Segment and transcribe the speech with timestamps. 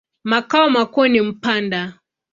[0.23, 1.93] Makao makuu ni Mpanda.